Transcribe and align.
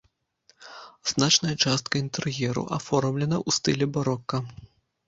Значная 1.11 1.53
частка 1.67 1.93
інтэр'еру 2.03 2.67
аформлена 2.79 3.37
ў 3.47 3.61
стылі 3.61 3.85
барока. 3.97 4.47